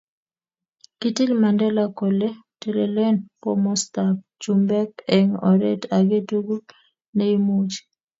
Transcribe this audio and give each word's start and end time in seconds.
kitil 0.99 1.31
Mandela 1.41 1.85
kole 1.97 2.29
telelen 2.59 3.17
komostab 3.43 4.15
chumbek 4.41 4.91
eng 5.17 5.31
oret 5.49 5.81
age 5.97 6.19
tugul 6.29 6.61
neimuchi 7.17 7.81